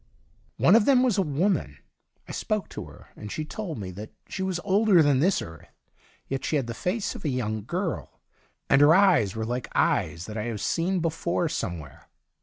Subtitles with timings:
[0.57, 1.77] One of them was a woman.
[2.27, 5.67] I spoke to her, and she told me that she was older than this earth;
[6.27, 8.07] yet she had the face of a young gii 1,
[8.71, 12.09] and her eyes were like eyes that I have seen before somewhere.